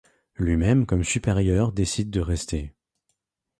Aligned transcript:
Lui-même 0.35 0.87
comme 0.87 1.03
supérieur 1.03 1.71
décide 1.71 2.09
de 2.09 2.21
rester. 2.21 2.73